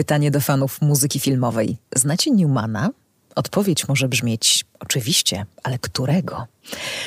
[0.00, 1.76] Pytanie do fanów muzyki filmowej.
[1.96, 2.90] Znacie Newmana?
[3.34, 6.46] Odpowiedź może brzmieć oczywiście, ale którego?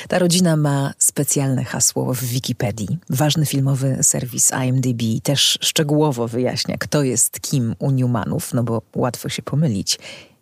[0.08, 2.98] Ta rodzina ma specjalne hasło w Wikipedii.
[3.10, 9.28] Ważny filmowy serwis IMDb też szczegółowo wyjaśnia, kto jest kim u Newmanów, no bo łatwo
[9.28, 9.98] się pomylić.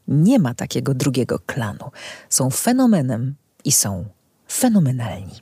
[0.09, 1.91] Nie ma takiego drugiego klanu.
[2.29, 3.34] Są fenomenem
[3.64, 4.05] i są
[4.53, 5.34] fenomenalni.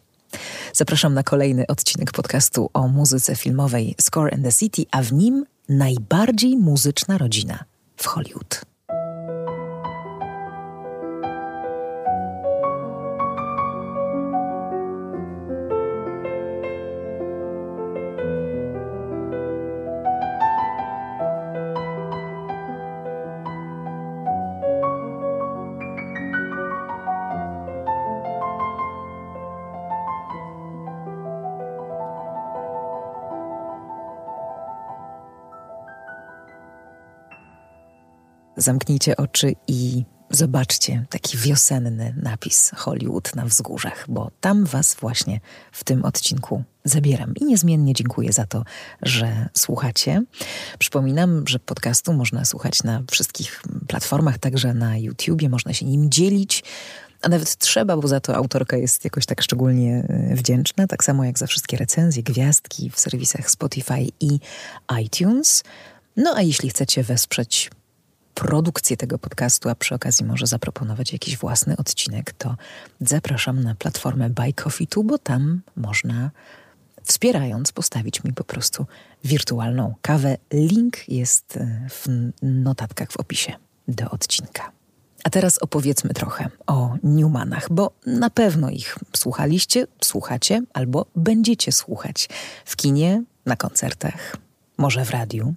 [0.73, 5.45] Zapraszam na kolejny odcinek podcastu o muzyce filmowej Score and the City, a w nim
[5.71, 7.65] najbardziej muzyczna rodzina
[7.97, 8.70] w Hollywood.
[38.61, 45.41] Zamknijcie oczy i zobaczcie taki wiosenny napis Hollywood na wzgórzach, bo tam Was właśnie
[45.73, 47.35] w tym odcinku zabieram.
[47.35, 48.65] I niezmiennie dziękuję za to,
[49.03, 50.23] że słuchacie.
[50.79, 56.65] Przypominam, że podcastu można słuchać na wszystkich platformach, także na YouTubie, można się nim dzielić.
[57.23, 61.25] A nawet trzeba, bo za to autorka jest jakoś tak szczególnie e, wdzięczna, tak samo
[61.25, 64.39] jak za wszystkie recenzje, gwiazdki w serwisach Spotify i
[65.03, 65.65] iTunes.
[66.17, 67.71] No a jeśli chcecie wesprzeć
[68.41, 72.57] produkcję tego podcastu, a przy okazji może zaproponować jakiś własny odcinek, to
[73.01, 76.31] zapraszam na platformę Buy Coffee Tu, bo tam można
[77.03, 78.87] wspierając postawić mi po prostu
[79.25, 80.37] wirtualną kawę.
[80.53, 82.07] Link jest e, w
[82.43, 83.53] notatkach w opisie
[83.89, 84.73] do odcinka.
[85.25, 92.29] A teraz opowiedzmy trochę o Newmanach, bo na pewno ich słuchaliście, słuchacie albo będziecie słuchać
[92.65, 94.37] w kinie, na koncertach,
[94.81, 95.55] może w radiu.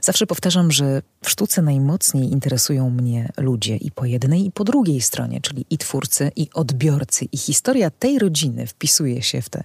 [0.00, 5.00] Zawsze powtarzam, że w sztuce najmocniej interesują mnie ludzie i po jednej, i po drugiej
[5.00, 7.24] stronie, czyli i twórcy, i odbiorcy.
[7.32, 9.64] I historia tej rodziny wpisuje się w te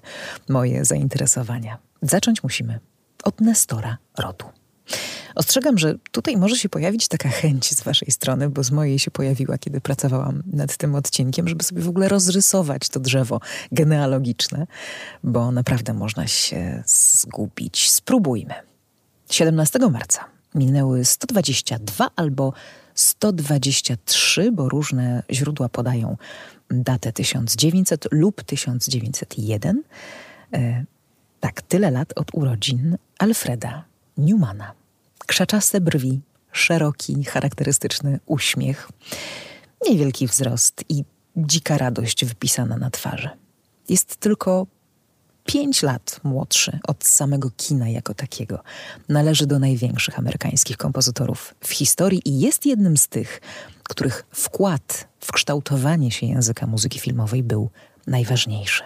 [0.50, 1.78] moje zainteresowania.
[2.02, 2.80] Zacząć musimy
[3.24, 4.46] od Nestora rodu.
[5.36, 9.12] Ostrzegam, że tutaj może się pojawić taka chęć z Waszej strony, bo z mojej się
[9.12, 13.40] pojawiła, kiedy pracowałam nad tym odcinkiem, żeby sobie w ogóle rozrysować to drzewo
[13.72, 14.68] genealogiczne,
[15.24, 17.92] bo naprawdę można się zgubić.
[17.92, 18.69] Spróbujmy.
[19.30, 20.26] 17 marca
[20.56, 22.54] minęły 122 albo
[22.96, 26.18] 123, bo różne źródła podają
[26.72, 29.84] datę 1900 lub 1901.
[30.54, 30.86] E,
[31.40, 33.84] tak, tyle lat od urodzin Alfreda
[34.18, 34.72] Newmana.
[35.28, 36.20] Krzaczaste brwi,
[36.52, 38.90] szeroki, charakterystyczny uśmiech,
[39.88, 41.04] niewielki wzrost i
[41.38, 43.30] dzika radość wypisana na twarzy.
[43.90, 44.68] Jest tylko
[45.50, 48.64] pięć lat młodszy od samego kina jako takiego.
[49.10, 53.42] Należy do największych amerykańskich kompozytorów w historii i jest jednym z tych,
[53.84, 57.70] których wkład w kształtowanie się języka muzyki filmowej był
[58.08, 58.84] najważniejszy.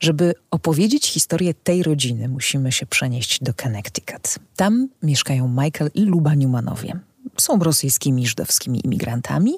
[0.00, 4.34] Żeby opowiedzieć historię tej rodziny, musimy się przenieść do Connecticut.
[4.56, 6.98] Tam mieszkają Michael i Luba Newmanowie.
[7.36, 9.54] Są rosyjskimi żydowskimi imigrantami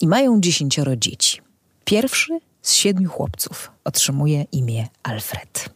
[0.00, 1.40] i mają dziesięcioro dzieci.
[1.84, 5.68] Pierwszy z siedmiu chłopców otrzymuje imię Alfred.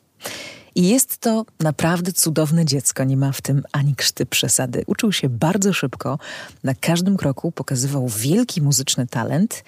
[0.74, 4.84] I jest to naprawdę cudowne dziecko, nie ma w tym ani krzty przesady.
[4.86, 6.18] Uczył się bardzo szybko,
[6.64, 9.64] na każdym kroku pokazywał wielki muzyczny talent.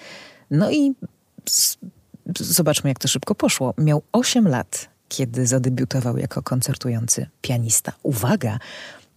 [0.51, 0.95] No i
[2.41, 3.75] zobaczmy, jak to szybko poszło.
[3.79, 7.93] Miał 8 lat, kiedy zadebiutował jako koncertujący pianista.
[8.03, 8.59] Uwaga!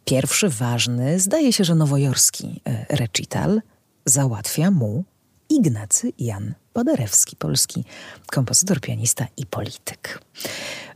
[0.06, 3.62] Pierwszy ważny, zdaje się, że nowojorski e, recital
[4.06, 5.04] załatwia mu
[5.50, 7.84] Ignacy Jan Paderewski, polski
[8.32, 10.20] kompozytor, pianista i polityk.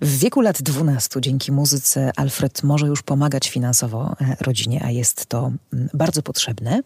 [0.01, 5.25] W wieku lat 12 dzięki muzyce Alfred może już pomagać finansowo e, rodzinie, a jest
[5.25, 6.81] to mm, bardzo potrzebne.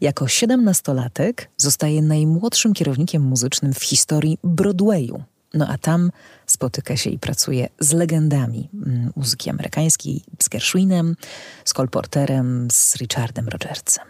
[0.00, 5.22] Jako 17-latek zostaje najmłodszym kierownikiem muzycznym w historii Broadwayu.
[5.54, 6.10] No a tam
[6.46, 11.16] spotyka się i pracuje z legendami mm, muzyki amerykańskiej, z Gershwinem,
[11.64, 14.04] z Cole Porterem, z Richardem Rogersem.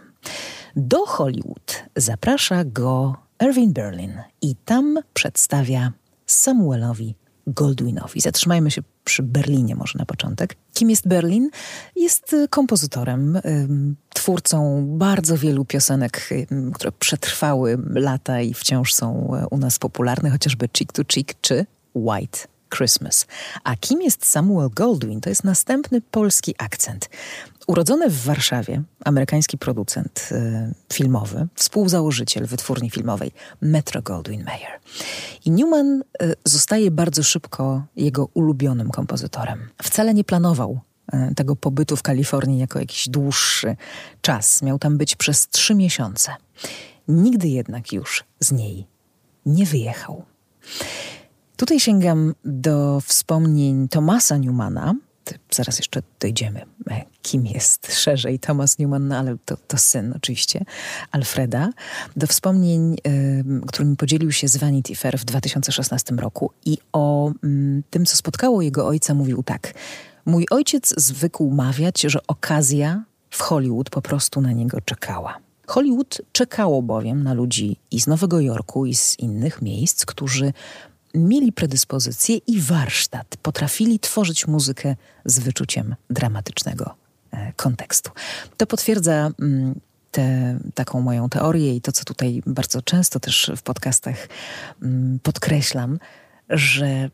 [0.75, 3.15] Do Hollywood zaprasza go
[3.45, 5.91] Irving Berlin i tam przedstawia
[6.25, 7.15] Samuelowi
[7.47, 8.21] Goldwinowi.
[8.21, 10.55] Zatrzymajmy się przy Berlinie może na początek.
[10.73, 11.49] Kim jest Berlin?
[11.95, 13.39] Jest kompozytorem,
[14.13, 16.29] twórcą bardzo wielu piosenek,
[16.73, 21.65] które przetrwały lata i wciąż są u nas popularne, chociażby Cheek to Cheek czy
[21.95, 23.27] White Christmas.
[23.63, 25.21] A kim jest Samuel Goldwyn?
[25.21, 27.09] To jest następny polski akcent.
[27.67, 33.31] Urodzony w Warszawie, amerykański producent y, filmowy, współzałożyciel wytwórni filmowej
[33.61, 34.79] Metro Goldwyn Mayer.
[35.45, 39.69] I Newman y, zostaje bardzo szybko jego ulubionym kompozytorem.
[39.83, 40.79] Wcale nie planował
[41.13, 43.75] e, tego pobytu w Kalifornii jako jakiś dłuższy
[44.21, 44.61] czas.
[44.61, 46.31] Miał tam być przez trzy miesiące.
[47.07, 48.87] Nigdy jednak już z niej
[49.45, 50.23] nie wyjechał.
[51.57, 54.95] Tutaj sięgam do wspomnień Tomasa Newmana.
[55.51, 60.65] Zaraz jeszcze dojdziemy, e, kim jest szerzej Thomas Newman, no ale to, to syn oczywiście
[61.11, 61.69] Alfreda.
[62.15, 67.83] Do wspomnień, y, którymi podzielił się z Vanity Fair w 2016 roku i o y,
[67.89, 69.73] tym, co spotkało jego ojca, mówił tak.
[70.25, 75.37] Mój ojciec zwykł mawiać, że okazja w Hollywood po prostu na niego czekała.
[75.67, 80.53] Hollywood czekało bowiem na ludzi i z Nowego Jorku, i z innych miejsc, którzy
[81.13, 84.95] mieli predyspozycję i warsztat, potrafili tworzyć muzykę
[85.25, 86.95] z wyczuciem dramatycznego
[87.31, 88.11] e, kontekstu.
[88.57, 89.79] To potwierdza mm,
[90.11, 94.27] tę taką moją teorię i to, co tutaj bardzo często też w podcastach
[94.81, 95.99] mm, podkreślam,
[96.49, 97.09] że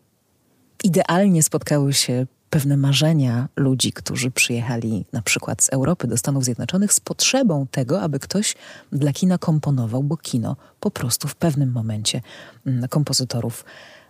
[0.84, 6.94] idealnie spotkały się pewne marzenia ludzi, którzy przyjechali na przykład z Europy do Stanów Zjednoczonych
[6.94, 8.56] z potrzebą tego, aby ktoś
[8.92, 12.22] dla kina komponował, bo kino po prostu w pewnym momencie
[12.66, 13.66] mm, kompozytorów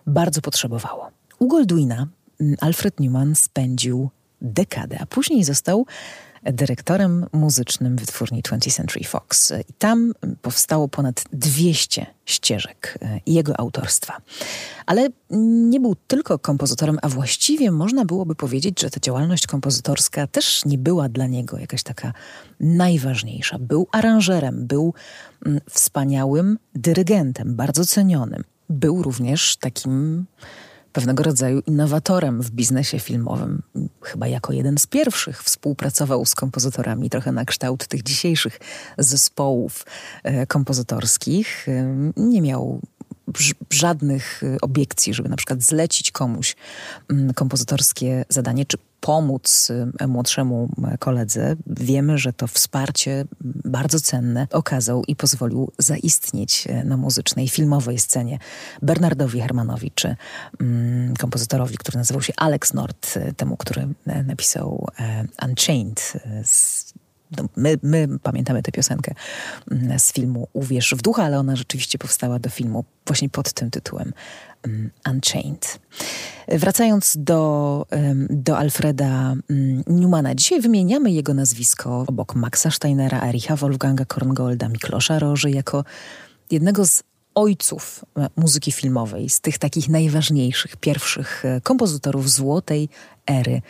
[0.07, 1.11] bardzo potrzebowało.
[1.39, 2.07] U Goldwina
[2.41, 4.09] mm, Alfred Newman spędził
[4.41, 5.85] dekadę, a później został
[6.43, 9.53] dyrektorem muzycznym wytwórni 20th Century Fox.
[9.69, 14.17] I tam powstało ponad 200 ścieżek e, jego autorstwa.
[14.85, 15.07] Ale
[15.69, 20.77] nie był tylko kompozytorem, a właściwie można byłoby powiedzieć, że ta działalność kompozytorska też nie
[20.77, 22.13] była dla niego jakaś taka
[22.59, 23.59] najważniejsza.
[23.59, 24.93] Był aranżerem, był
[25.45, 28.43] mm, wspaniałym dyrygentem, bardzo cenionym.
[28.69, 30.25] Był również takim
[30.93, 33.61] pewnego rodzaju innowatorem w biznesie filmowym.
[34.01, 38.59] Chyba jako jeden z pierwszych współpracował z kompozytorami, trochę na kształt tych dzisiejszych
[38.97, 39.85] zespołów
[40.23, 41.69] e, kompozytorskich.
[41.69, 42.81] E, nie miał
[43.69, 46.55] żadnych e, obiekcji, żeby na przykład zlecić komuś
[47.09, 51.55] mm, kompozytorskie zadanie, czy pomóc e, młodszemu e, koledze.
[51.67, 53.25] Wiemy, że to wsparcie
[53.65, 58.39] bardzo cenne okazał i pozwolił zaistnieć na muzycznej, filmowej scenie
[58.81, 60.15] Bernardowi Hermanowi, czy
[60.61, 63.87] mm, kompozytorowi, który nazywał się Alex Nord, temu, który
[64.25, 64.87] napisał
[65.41, 66.93] Unchained z
[67.55, 69.13] my, my pamiętamy tę piosenkę
[69.71, 73.71] mm, z filmu Uwierz w ducha, ale ona rzeczywiście powstała do filmu właśnie pod tym
[73.71, 74.13] tytułem
[74.65, 75.79] um, Unchained.
[76.47, 77.85] Wracając do,
[78.29, 85.19] do Alfreda um, Newmana, dzisiaj wymieniamy jego nazwisko obok Maxa Steinera, Ericha Wolfganga Korngolda, Miklosza
[85.19, 85.83] Roży jako
[86.51, 87.03] jednego z
[87.35, 92.89] ojców e, muzyki filmowej, z tych takich najważniejszych, pierwszych e, kompozytorów złotej
[93.27, 93.61] ery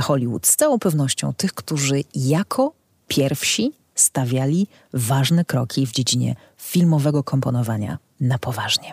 [0.00, 0.46] Hollywood.
[0.46, 2.79] Z całą pewnością tych, którzy jako
[3.10, 8.92] pierwsi stawiali ważne kroki w dziedzinie filmowego komponowania na poważnie.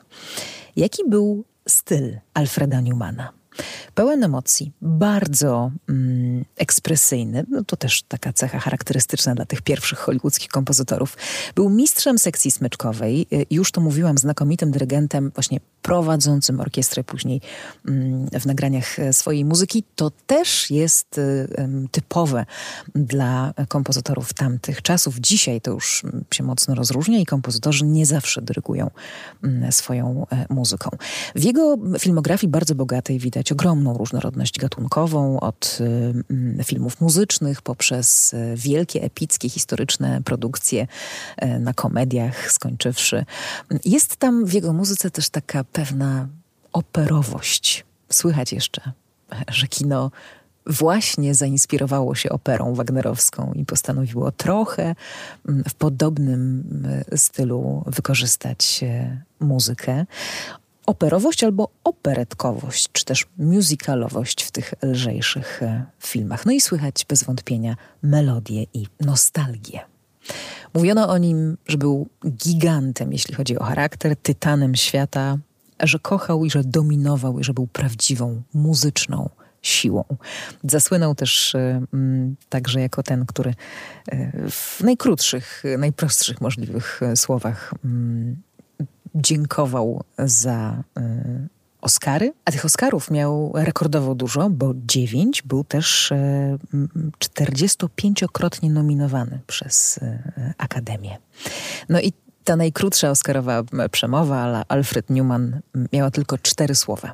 [0.76, 3.34] Jaki był styl Alfreda Newmana?
[3.98, 10.50] Pełen emocji, bardzo mm, ekspresyjny, no to też taka cecha charakterystyczna dla tych pierwszych hollywoodzkich
[10.50, 11.18] kompozytorów.
[11.56, 17.42] Był mistrzem sekcji smyczkowej, y, już to mówiłam, znakomitym dyrygentem, właśnie prowadzącym orkiestrę później
[17.88, 19.84] mm, w nagraniach e, swojej muzyki.
[19.96, 21.48] To też jest y,
[21.92, 22.46] typowe
[22.96, 25.20] dla kompozytorów tamtych czasów.
[25.20, 28.92] Dzisiaj to już mm, się mocno rozróżnia i kompozytorzy nie zawsze dyrygują
[29.44, 30.90] mm, swoją e, muzyką.
[31.36, 35.80] W jego filmografii bardzo bogatej widać ogromną różnorodność gatunkową, od
[36.64, 40.88] filmów muzycznych poprzez e, wielkie, epickie, historyczne produkcje
[41.60, 43.26] na komediach, skończywszy.
[43.86, 46.28] Jest tam w jego muzyce też taka pewna
[46.74, 47.86] operowość.
[48.12, 48.92] Słychać jeszcze,
[49.48, 50.12] że kino
[50.66, 54.96] właśnie zainspirowało się operą wagnerowską i postanowiło trochę
[55.48, 58.84] mm, w podobnym mm, stylu wykorzystać
[59.40, 60.06] muzykę.
[60.88, 66.46] Operowość albo operetkowość, czy też musicalowość w tych lżejszych e, filmach.
[66.46, 69.80] No i słychać bez wątpienia melodię i nostalgię.
[70.74, 75.38] Mówiono o nim, że był gigantem, jeśli chodzi o charakter, tytanem świata,
[75.80, 79.30] że kochał i że dominował i że był prawdziwą muzyczną
[79.62, 80.04] siłą.
[80.64, 81.82] Zasłynął też y,
[82.50, 83.50] także jako ten, który
[84.14, 87.74] y, w najkrótszych, najprostszych możliwych słowach
[89.18, 90.84] dziękował za
[91.82, 96.14] Oscary, a tych Oscarów miał rekordowo dużo, bo dziewięć był też
[97.20, 100.00] 45-krotnie nominowany przez
[100.58, 101.18] Akademię.
[101.90, 105.60] No i ta najkrótsza Oscarowa przemowa, ale Alfred Newman
[105.94, 107.14] miała tylko cztery słowa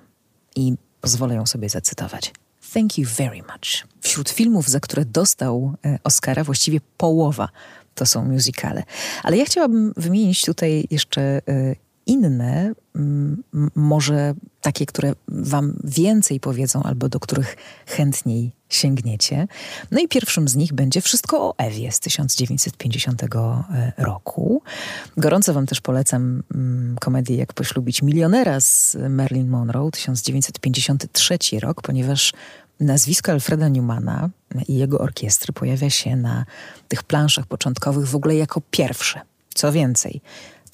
[0.55, 2.33] i pozwolę ją sobie zacytować.
[2.74, 3.88] Thank you very much.
[4.01, 7.50] Wśród filmów, za które dostał e, Oscara, właściwie połowa
[7.95, 8.83] to są musicale.
[9.24, 11.41] Ale ja chciałabym wymienić tutaj jeszcze e,
[12.05, 12.74] inne,
[13.75, 17.55] może takie, które Wam więcej powiedzą albo do których
[17.86, 19.48] chętniej sięgniecie.
[19.91, 23.27] No i pierwszym z nich będzie Wszystko o Ewie z 1950 e,
[23.98, 24.62] roku.
[25.17, 26.43] Gorąco Wam też polecam
[27.00, 32.33] komedię Jak poślubić milionera z Marilyn Monroe 1953 rok, ponieważ
[32.79, 34.29] nazwisko Alfreda Newmana
[34.67, 36.45] i jego orkiestry pojawia się na
[36.88, 39.22] tych planszach początkowych w ogóle jako pierwsze.
[39.53, 40.22] Co więcej,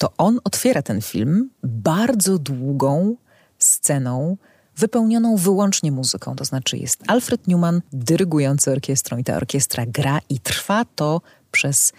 [0.00, 3.16] to on otwiera ten film bardzo długą
[3.58, 4.36] sceną
[4.76, 6.36] wypełnioną wyłącznie muzyką.
[6.36, 11.92] To znaczy jest Alfred Newman dyrygujący orkiestrą i ta orkiestra gra i trwa to przez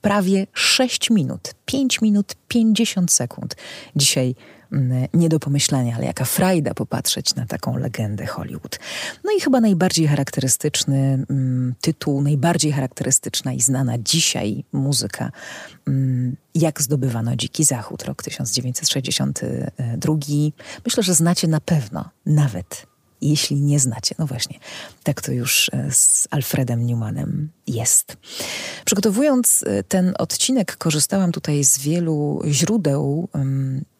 [0.00, 3.56] prawie 6 minut, 5 minut 50 sekund.
[3.96, 4.34] Dzisiaj
[5.14, 8.78] nie do pomyślenia, ale jaka frajda popatrzeć na taką legendę Hollywood.
[9.24, 15.32] No i chyba najbardziej charakterystyczny mm, tytuł, najbardziej charakterystyczna i znana dzisiaj muzyka,
[15.86, 20.14] mm, jak zdobywano Dziki Zachód, rok 1962.
[20.84, 22.86] Myślę, że znacie na pewno, nawet
[23.20, 24.14] jeśli nie znacie.
[24.18, 24.58] No właśnie,
[25.02, 28.16] tak to już e, z Alfredem Newmanem jest.
[28.84, 33.28] Przygotowując e, ten odcinek, korzystałam tutaj z wielu źródeł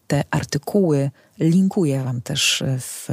[0.07, 3.09] te artykuły linkuję Wam też w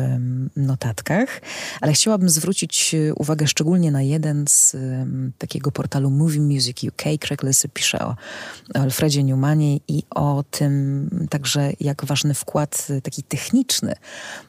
[0.57, 1.41] notatkach,
[1.81, 4.77] ale chciałabym zwrócić uwagę szczególnie na jeden z
[5.39, 7.03] takiego portalu Movie Music UK.
[7.21, 8.17] Craig Lissy pisze o,
[8.75, 13.95] Alfredzie Newmanie i o tym także, jak ważny wkład taki techniczny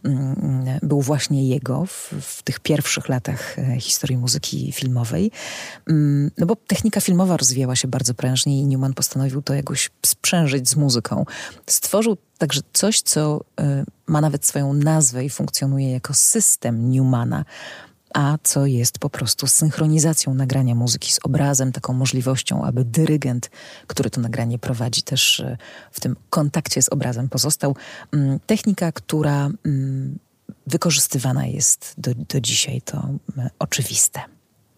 [0.03, 5.31] mm, był właśnie jego w, w tych pierwszych latach e, historii muzyki filmowej.
[5.89, 10.69] Mm, no bo technika filmowa rozwijała się bardzo prężnie i Newman postanowił to jakoś sprzężyć
[10.69, 11.25] z muzyką.
[11.67, 13.63] Stworzył Także coś, co y,
[14.07, 17.45] ma nawet swoją nazwę i funkcjonuje jako system Newmana,
[18.15, 23.49] a co jest po prostu synchronizacją nagrania muzyki z obrazem, taką możliwością, aby dyrygent,
[23.87, 25.57] który to nagranie prowadzi, też y,
[25.91, 27.75] w tym kontakcie z obrazem pozostał.
[28.13, 30.19] Mm, technika, która mm,
[30.67, 34.21] wykorzystywana jest do, do dzisiaj, to y, oczywiste.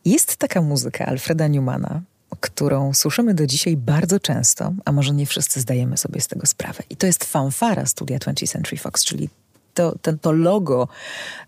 [0.05, 2.01] Jest taka muzyka Alfreda Newmana,
[2.39, 6.83] którą słyszymy do dzisiaj bardzo często, a może nie wszyscy zdajemy sobie z tego sprawę.
[6.89, 9.29] I to jest fanfara studia 20th Century Fox, czyli
[9.73, 10.87] to, ten, to logo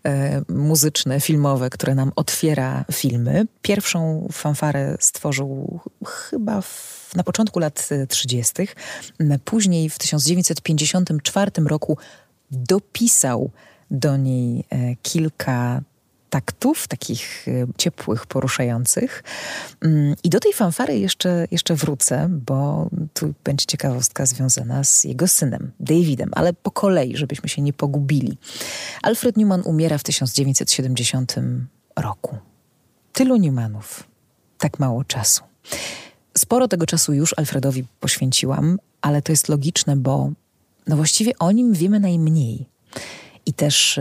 [0.05, 3.47] e, muzyczne, filmowe, które nam otwiera filmy.
[3.61, 8.53] Pierwszą fanfarę stworzył chyba w, na początku lat 30.
[9.45, 11.97] Później w 1954 roku
[12.51, 13.51] dopisał
[13.91, 15.81] do niej e, kilka
[16.29, 19.23] taktów, takich y, ciepłych, poruszających.
[19.81, 25.27] Mm, I do tej fanfary jeszcze, jeszcze wrócę, bo tu będzie ciekawostka związana z jego
[25.27, 28.37] synem, Davidem, ale po kolei, żebyśmy się nie pogubili.
[29.01, 31.35] Alfred Newman umiera w 1970
[31.95, 32.37] roku.
[33.13, 34.03] Tylu Newmanów,
[34.57, 35.43] tak mało czasu.
[36.37, 40.31] Sporo tego czasu już Alfredowi poświęciłam, ale to jest logiczne, bo
[40.87, 42.69] no właściwie o nim wiemy najmniej.
[43.45, 43.99] I też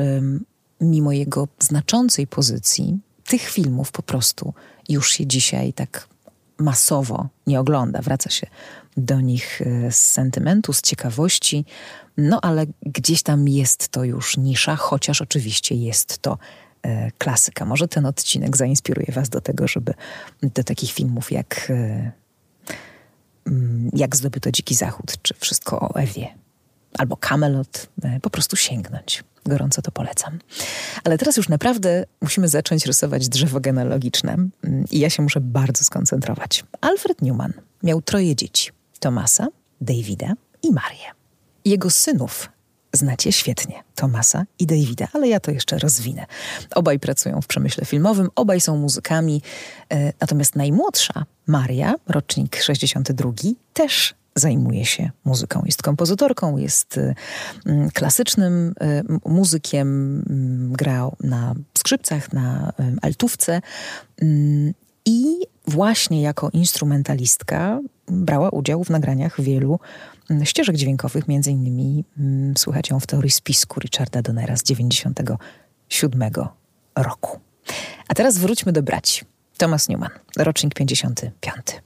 [0.81, 4.55] mimo jego znaczącej pozycji, tych filmów po prostu
[4.89, 6.09] już się dzisiaj tak
[6.59, 8.03] masowo nie ogląda.
[8.03, 8.47] Wraca się
[8.97, 11.65] do nich e, z sentymentu, z ciekawości,
[12.17, 16.39] no ale gdzieś tam jest to już nisza, chociaż oczywiście jest to
[16.83, 17.65] e, klasyka.
[17.65, 19.95] Może ten odcinek zainspiruje Was do tego, żeby
[20.43, 22.13] do takich filmów jak, e,
[23.47, 26.29] mm, jak Zdobyto Dziki Zachód, czy Wszystko o Ewie,
[26.99, 29.25] albo Camelot, e, po prostu sięgnąć.
[29.49, 30.39] Gorąco to polecam.
[31.05, 35.85] Ale teraz już naprawdę musimy zacząć rysować drzewo genealogiczne mm, i ja się muszę bardzo
[35.85, 36.65] skoncentrować.
[36.81, 37.53] Alfred Newman
[37.83, 39.47] miał troje dzieci: Tomasa,
[39.81, 41.11] Davida i Marię.
[41.65, 42.49] Jego synów
[42.93, 46.27] znacie świetnie, Tomasa i Davida, ale ja to jeszcze rozwinę.
[46.75, 49.43] Obaj pracują w przemyśle filmowym, obaj są muzykami,
[49.91, 53.33] e, natomiast najmłodsza, Maria, rocznik 62,
[53.73, 55.63] też zajmuje się muzyką.
[55.67, 57.15] Jest kompozytorką, jest y,
[57.67, 59.89] mm, klasycznym y, muzykiem,
[60.31, 63.61] mm, grał na skrzypcach, na y, altówce
[64.23, 69.81] mm, i właśnie jako instrumentalistka brała udział w nagraniach wielu
[70.45, 72.05] ścieżek dźwiękowych, między innymi
[72.57, 76.31] słychać ją w teorii spisku Richarda Donnera z 97
[76.97, 77.41] roku.
[78.09, 79.25] A teraz wróćmy do braci.
[79.59, 81.83] Thomas Newman, rocznik 55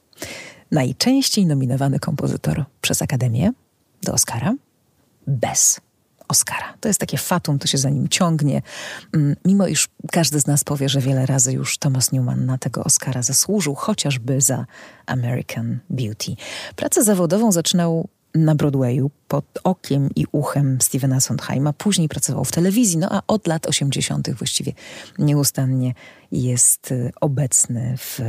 [0.73, 3.53] najczęściej nominowany kompozytor przez Akademię
[4.03, 4.55] do Oscara
[5.27, 5.81] bez
[6.29, 6.75] Oscara.
[6.81, 8.63] To jest takie fatum, to się za nim ciągnie.
[9.15, 12.85] Mm, mimo iż każdy z nas powie, że wiele razy już Thomas Newman na tego
[12.85, 14.67] Oscara zasłużył, chociażby za
[15.07, 16.35] American Beauty.
[16.77, 21.73] Pracę zawodową zaczynał na Broadwayu pod okiem i uchem Stevena Sondheima.
[21.73, 24.31] Później pracował w telewizji, no a od lat 80.
[24.31, 24.73] właściwie
[25.19, 25.95] nieustannie
[26.33, 28.21] jest y, obecny w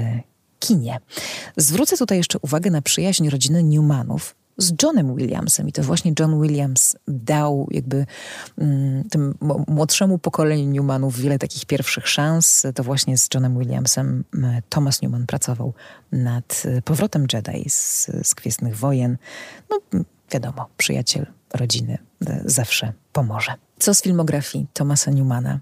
[0.68, 1.00] kinie.
[1.58, 5.70] Zwrócę tutaj jeszcze uwagę na przyjaźń rodziny Newmanów z Johnem Williamsem.
[5.70, 8.06] I to właśnie John Williams dał jakby
[8.58, 9.36] mm, tym
[9.68, 12.64] młodszemu pokoleniu Newmanów wiele takich pierwszych szans.
[12.76, 14.24] To właśnie z Johnem Williamsem
[14.70, 15.74] Thomas Newman pracował
[16.12, 19.18] nad e, powrotem Jedi z, z Gwiezdnych Wojen.
[19.70, 19.80] No
[20.32, 21.98] wiadomo, przyjaciel rodziny
[22.46, 23.54] zawsze pomoże.
[23.80, 25.60] Co z filmografii Thomasa Newmana?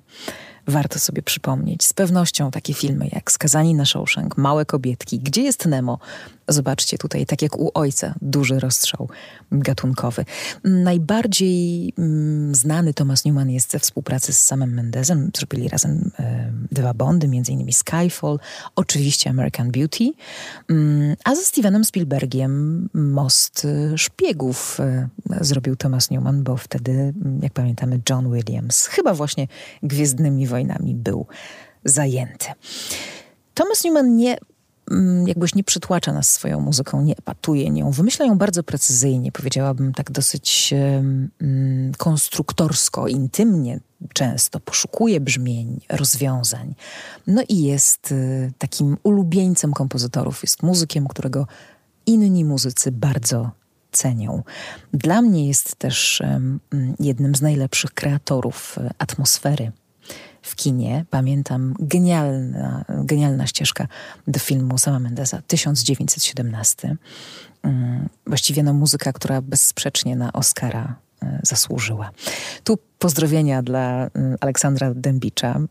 [0.67, 1.85] warto sobie przypomnieć.
[1.85, 5.99] Z pewnością takie filmy jak Skazani na Shawshank, Małe Kobietki, Gdzie jest Nemo?
[6.47, 9.09] Zobaczcie tutaj, tak jak u ojca, duży rozstrzał
[9.51, 10.25] gatunkowy.
[10.63, 15.31] Najbardziej mm, znany Thomas Newman jest ze współpracy z samym Mendezem.
[15.37, 18.39] Zrobili razem e, dwa Bondy, innymi Skyfall,
[18.75, 20.11] oczywiście American Beauty,
[20.69, 25.09] mm, a ze Stevenem Spielbergiem Most Szpiegów e,
[25.41, 29.47] zrobił Thomas Newman, bo wtedy, jak pamiętamy, John Williams chyba właśnie
[29.83, 31.25] Gwiezdnymi Wojnami był
[31.85, 32.47] zajęty.
[33.53, 34.37] Thomas Newman nie
[34.91, 37.91] Mm, jakbyś nie przytłacza nas swoją muzyką, nie epatuje nią.
[37.91, 43.79] Wymyśla ją bardzo precyzyjnie, powiedziałabym tak dosyć um, konstruktorsko, intymnie
[44.13, 44.59] często.
[44.59, 46.75] Poszukuje brzmień, rozwiązań.
[47.27, 50.43] No i jest y, takim ulubieńcem kompozytorów.
[50.43, 51.47] Jest muzykiem, którego
[52.05, 53.51] inni muzycy bardzo
[53.91, 54.43] cenią.
[54.93, 56.21] Dla mnie jest też
[56.99, 59.71] jednym z najlepszych kreatorów y, atmosfery
[60.41, 61.05] w kinie.
[61.09, 63.87] Pamiętam genialna, genialna ścieżka
[64.27, 66.97] do filmu Sama Mendesa, 1917.
[67.63, 72.11] Mm, właściwie no, muzyka, która bezsprzecznie na Oscara e, zasłużyła.
[72.63, 75.69] Tu pozdrowienia dla mm, Aleksandra Dębicza, mm,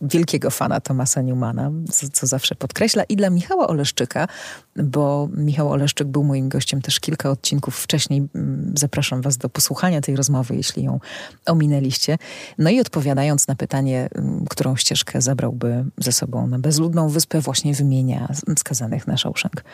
[0.00, 4.28] wielkiego fana Tomasa Newmana, co, co, zawsze podkreśla, i dla Michała Oleszczyka,
[4.76, 8.28] bo Michał Oleszczyk był moim gościem też kilka odcinków wcześniej.
[8.74, 11.00] Zapraszam Was do posłuchania tej rozmowy, jeśli ją
[11.46, 12.18] ominęliście.
[12.58, 14.08] No i odpowiadając na pytanie,
[14.50, 19.64] którą ścieżkę zabrałby ze sobą na bezludną wyspę, właśnie wymienia skazanych na Shawshank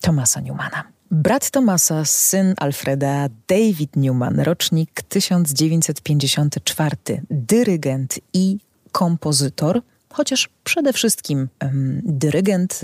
[0.00, 0.84] Tomasa Newmana.
[1.10, 6.96] Brat Tomasa, syn Alfreda, David Newman, rocznik 1954,
[7.30, 8.58] dyrygent i
[8.94, 9.82] kompozytor,
[10.12, 12.80] chociaż przede wszystkim um, dyrygent,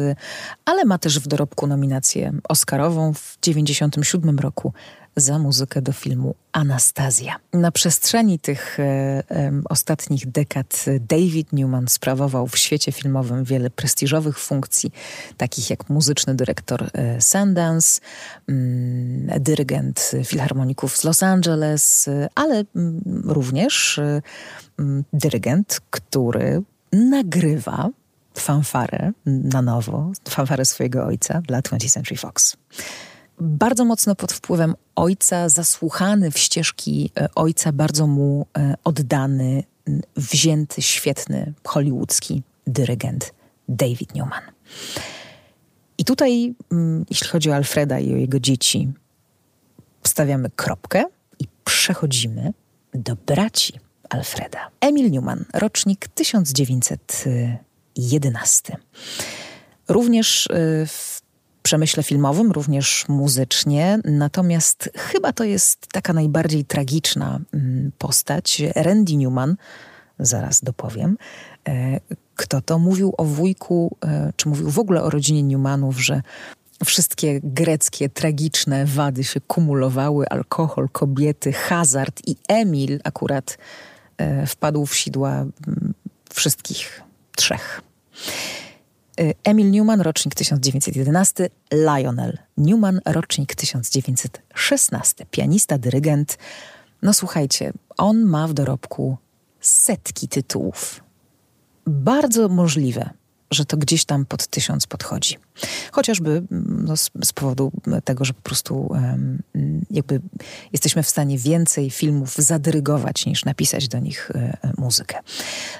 [0.64, 4.72] ale ma też w dorobku nominację Oscarową w 1997 roku
[5.16, 7.36] za muzykę do filmu Anastazja.
[7.52, 8.82] Na przestrzeni tych e,
[9.30, 14.92] e, ostatnich dekad David Newman sprawował w świecie filmowym wiele prestiżowych funkcji,
[15.36, 18.00] takich jak muzyczny dyrektor e, Sundance,
[18.48, 18.99] mm,
[19.40, 24.00] dyrygent filharmoników z Los Angeles, ale mm, również
[24.78, 26.62] mm, dyrygent, który
[26.92, 27.90] nagrywa
[28.34, 32.56] fanfarę na nowo, fanfarę swojego ojca dla 20th Century Fox
[33.40, 39.64] bardzo mocno pod wpływem ojca, zasłuchany w ścieżki e, ojca, bardzo mu e, oddany,
[40.16, 43.34] wzięty, świetny hollywoodzki dyrygent
[43.68, 44.42] David Newman.
[45.98, 46.54] I tutaj,
[47.10, 48.92] jeśli chodzi o Alfreda i o jego dzieci,
[50.04, 51.04] stawiamy kropkę
[51.38, 52.52] i przechodzimy
[52.94, 54.70] do braci Alfreda.
[54.80, 58.76] Emil Newman, rocznik 1911.
[59.88, 61.20] Również e, w
[61.62, 63.98] przemyśle filmowym, również muzycznie.
[64.04, 68.62] Natomiast chyba to jest taka najbardziej tragiczna mm, postać.
[68.74, 69.56] Randy Newman,
[70.18, 71.16] zaraz dopowiem,
[71.68, 72.00] e,
[72.36, 76.22] kto to mówił o wujku, e, czy mówił w ogóle o rodzinie Newmanów, że
[76.84, 83.58] wszystkie greckie, tragiczne wady się kumulowały, alkohol, kobiety, hazard i Emil akurat
[84.18, 85.44] e, wpadł w sidła
[86.34, 87.02] wszystkich
[87.36, 87.82] trzech.
[89.20, 96.38] Y, Emil Newman, rocznik 1911, Lionel Newman, rocznik 1916, pianista, dyrygent.
[97.02, 99.16] No słuchajcie, on ma w dorobku
[99.60, 101.02] setki tytułów.
[101.86, 103.10] Bardzo możliwe,
[103.50, 105.38] że to gdzieś tam pod tysiąc podchodzi.
[105.92, 107.72] Chociażby mm, no, z, z, powodu
[108.04, 108.90] tego, że po prostu
[109.90, 110.20] jakby
[110.72, 115.18] jesteśmy w stanie więcej filmów zadyrygować niż napisać do nich e, muzykę.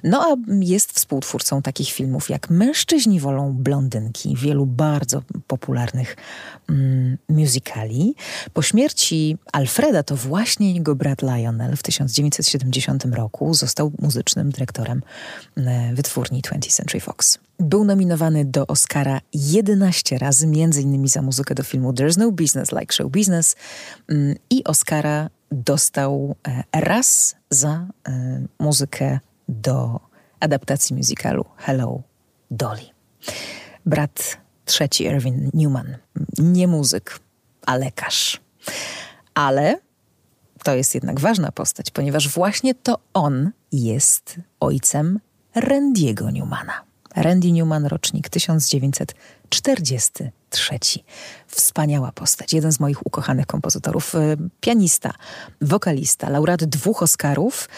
[0.05, 6.17] No a jest współtwórcą takich filmów jak Mężczyźni wolą blondynki, wielu bardzo popularnych
[6.69, 8.15] um, musicali.
[8.53, 15.03] Po śmierci Alfreda to właśnie jego brat Lionel w 1970 roku został muzycznym dyrektorem
[15.57, 17.39] e, wytwórni 20th Century Fox.
[17.59, 19.70] Był nominowany do Oscara 11
[20.19, 23.57] razy, między innymi za muzykę do filmu There's No Business Like Show Business
[24.09, 30.01] mm, i Oscara dostał e, raz za e, muzykę do
[30.41, 32.03] adaptacji musicalu Hello
[32.51, 32.87] Dolly.
[33.87, 35.97] Brat trzeci, Erwin Newman,
[36.39, 37.21] nie muzyk,
[37.67, 38.41] a lekarz.
[39.35, 39.81] Ale
[40.65, 45.21] to jest jednak ważna postać, ponieważ właśnie to on jest ojcem
[45.55, 46.90] Randiego Newmana.
[47.17, 49.15] Randy Newman, rocznik 1900
[50.51, 51.05] 40 trzeci.
[51.47, 55.13] Wspaniała postać, jeden z moich ukochanych kompozytorów, e, pianista,
[55.61, 57.69] wokalista, laureat dwóch Oscarów.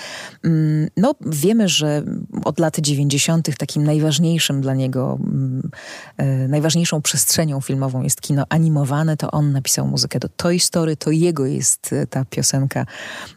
[0.45, 2.03] Mm, no, wiemy, że
[2.45, 3.57] od lat 90.
[3.57, 5.71] takim najważniejszym dla niego, mm,
[6.17, 9.17] e, najważniejszą przestrzenią filmową jest kino animowane.
[9.17, 12.87] To on napisał muzykę do Toy Story, to jego jest e, ta piosenka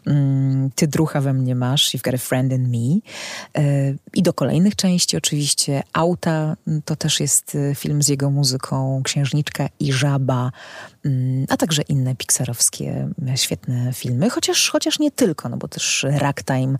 [0.06, 3.00] mm, Ty drucha we mnie masz, You've got a friend in me.
[4.14, 5.82] I do kolejnych części oczywiście.
[5.92, 10.52] Auta to też jest film z jego muzyką, Księżniczka i Żaba,
[11.04, 16.06] mm, a także inne pixarowskie e, świetne filmy, chociaż, chociaż nie tylko, no bo też
[16.10, 16.76] Ragtime,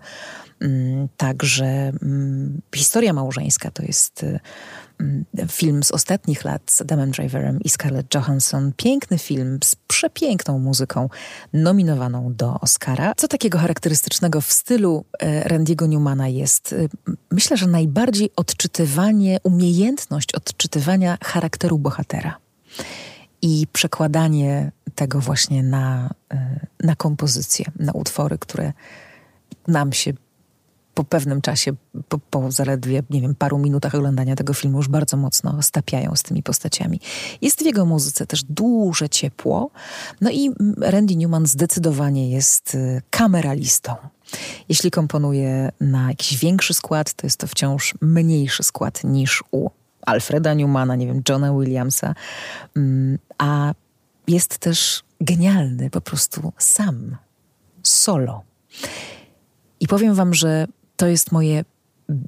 [0.59, 4.39] mm, także mm, Historia małżeńska to jest e,
[5.47, 8.71] film z ostatnich lat z Adamem Driverem i Scarlett Johansson.
[8.77, 11.09] Piękny film z przepiękną muzyką
[11.53, 13.13] nominowaną do Oscara.
[13.17, 16.75] Co takiego charakterystycznego w stylu e, Randiego Newmana jest?
[17.31, 22.37] Myślę, że najbardziej odczytywanie, umiejętność odczytywania charakteru bohatera
[23.41, 28.73] i przekładanie tego właśnie na, e, na kompozycje, na utwory, które
[29.67, 30.13] nam się
[30.97, 31.71] po pewnym czasie,
[32.09, 36.23] po, po, zaledwie, nie wiem, paru minutach oglądania tego filmu już bardzo mocno stapiają z
[36.23, 36.99] tymi postaciami.
[37.41, 39.69] Jest w jego muzyce też duże ciepło.
[40.21, 43.95] No i Randy Newman zdecydowanie jest e, kameralistą.
[44.69, 49.69] Jeśli komponuje na jakiś większy skład, to jest to wciąż mniejszy skład niż u
[50.01, 52.15] Alfreda Newmana, nie wiem, Johna Williamsa,
[52.75, 53.73] mm, a
[54.27, 57.17] jest też genialny po prostu sam,
[57.83, 58.43] solo.
[59.79, 61.65] I powiem wam, że to jest moje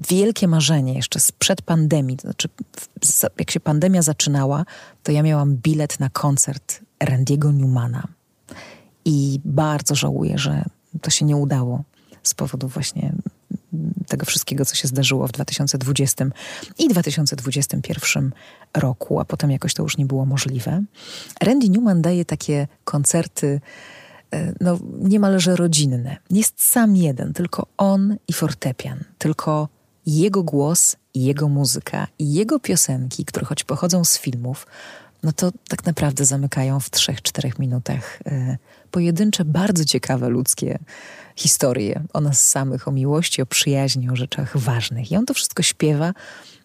[0.10, 2.18] wielkie marzenie jeszcze sprzed pandemii.
[2.18, 2.50] To znaczy,
[3.40, 4.66] jak się pandemia zaczynała,
[5.04, 8.08] to ja miałam bilet na koncert Randiego Newmana.
[9.06, 10.64] I bardzo żałuję, że
[11.02, 11.84] to się nie udało
[12.24, 13.14] z powodu właśnie
[14.08, 16.26] tego wszystkiego, co się zdarzyło w 2020
[16.78, 18.32] i 2021
[18.78, 20.84] roku, a potem jakoś to już nie było możliwe.
[21.42, 23.62] Randy Newman daje takie koncerty
[24.62, 26.18] no, niemalże rodzinne.
[26.30, 29.68] Jest sam jeden, tylko on i fortepian, tylko
[30.06, 34.68] jego głos jego muzyka i jego piosenki, które choć pochodzą z filmów,
[35.24, 38.58] no to tak naprawdę zamykają w trzech, czterech minutach e,
[38.92, 40.80] pojedyncze, bardzo ciekawe ludzkie
[41.36, 45.12] historie o nas samych, o miłości, o przyjaźni, o rzeczach ważnych.
[45.12, 46.14] I on to wszystko śpiewa,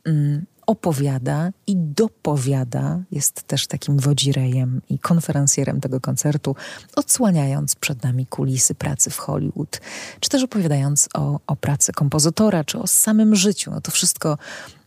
[0.05, 3.03] mm, opowiada i dopowiada.
[3.11, 6.57] Jest też takim wodzirejem i konferencjerem tego koncertu,
[6.97, 9.81] odsłaniając przed nami kulisy pracy w Hollywood,
[10.21, 13.71] czy też opowiadając o, o pracy kompozytora, czy o samym życiu.
[13.71, 14.39] No to wszystko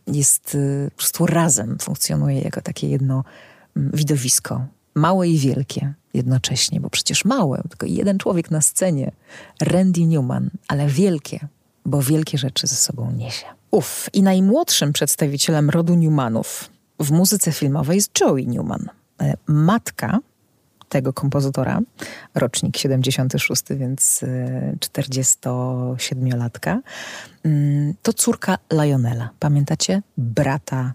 [0.06, 3.24] jest y, po prostu razem, funkcjonuje jako takie jedno
[3.76, 9.12] mm, widowisko małe i wielkie jednocześnie, bo przecież małe, tylko jeden człowiek na scenie,
[9.60, 11.48] Randy Newman, ale wielkie,
[11.84, 13.57] bo wielkie rzeczy ze sobą niesie.
[13.70, 18.88] Uf, i najmłodszym przedstawicielem rodu Newmanów w muzyce filmowej jest Joey Newman.
[19.22, 20.18] E, matka
[20.88, 21.80] tego kompozytora,
[22.34, 24.24] rocznik 76, więc
[24.80, 26.80] 47-latka, e,
[27.44, 29.30] mm, to córka Lionela.
[29.38, 30.02] Pamiętacie?
[30.16, 30.94] Brata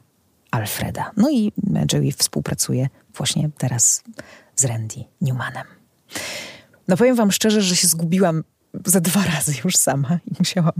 [0.51, 1.11] Alfreda.
[1.17, 1.51] No i
[1.93, 4.03] Joey współpracuje właśnie teraz
[4.55, 5.65] z Randy Newmanem.
[6.87, 8.43] No powiem wam szczerze, że się zgubiłam
[8.85, 10.73] za dwa razy już sama i musiałam,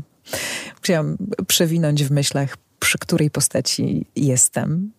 [0.79, 4.91] musiałam przewinąć w myślach, przy której postaci jestem.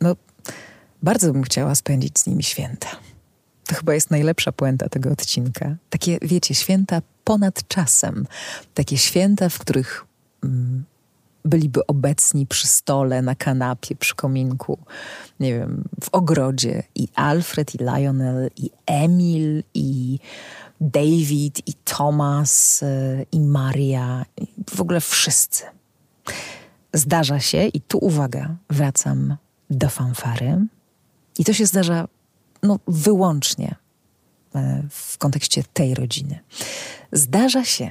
[0.00, 0.16] No,
[1.02, 2.88] bardzo bym chciała spędzić z nimi święta.
[3.66, 5.76] To chyba jest najlepsza puenta tego odcinka.
[5.90, 8.26] Takie, wiecie, święta ponad czasem.
[8.74, 10.04] Takie święta, w których
[10.44, 10.84] mm,
[11.44, 14.78] byliby obecni przy stole, na kanapie, przy kominku,
[15.40, 20.18] nie wiem, w ogrodzie i Alfred, i Lionel, i Emil, i
[20.80, 25.64] David, i Thomas, e, i Maria, i w ogóle wszyscy.
[26.92, 29.36] Zdarza się, i tu uwaga, wracam
[29.70, 30.66] do fanfary,
[31.38, 32.08] i to się zdarza
[32.62, 33.74] no, wyłącznie
[34.54, 36.38] e, w kontekście tej rodziny.
[37.12, 37.90] Zdarza się,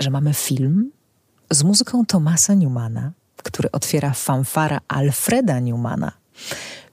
[0.00, 0.90] że mamy film,
[1.50, 6.12] z muzyką Thomasa Newmana, który otwiera fanfara Alfreda Newmana,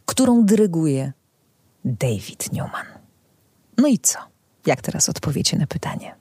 [0.06, 1.14] którą dyryguje
[1.86, 2.86] David Newman.
[3.78, 4.31] No i co?
[4.66, 6.16] Jak teraz odpowiecie na pytanie?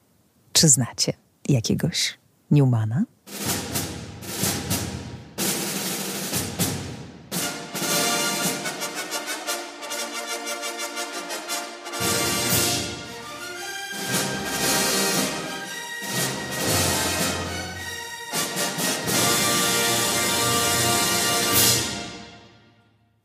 [0.52, 1.12] Czy znacie
[1.48, 2.18] jakiegoś
[2.50, 3.04] Newmana?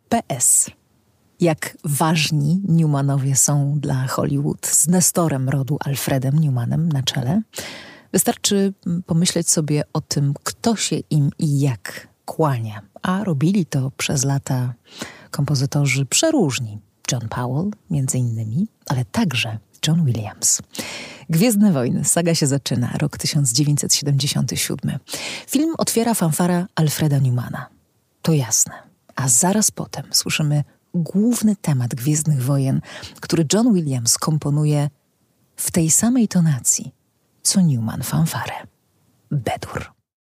[0.10, 0.69] PS.
[1.39, 7.41] Jak ważni Newmanowie są dla Hollywood z Nestorem rodu Alfredem Newmanem na czele,
[8.13, 8.74] wystarczy
[9.06, 14.74] pomyśleć sobie o tym, kto się im i jak kłania, a robili to przez lata
[15.32, 16.80] kompozytorzy przeróżni.
[17.12, 20.62] John Powell między innymi, ale także John Williams.
[21.30, 25.00] Gwiezdne Wojny, saga się zaczyna, rok 1977.
[25.48, 27.65] Film otwiera fanfara Alfreda Newmana.
[28.21, 28.74] To jasne.
[29.15, 30.63] A zaraz potem słyszymy
[30.96, 32.82] główny temat Gwiezdnych Wojen,
[33.20, 34.90] który John Williams komponuje
[35.56, 36.94] w tej samej tonacji,
[37.44, 38.54] co Newman fanfarę.
[39.32, 39.95] Bedur.